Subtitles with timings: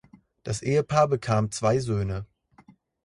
[0.41, 2.25] Das Ehepaar bekam zwei Söhne.